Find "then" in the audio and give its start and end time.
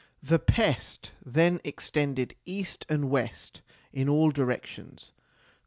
1.23-1.59